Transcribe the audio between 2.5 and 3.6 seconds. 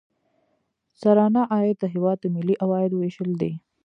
عوایدو ویشل دي.